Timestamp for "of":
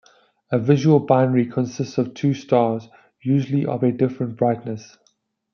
1.99-2.15, 3.67-3.83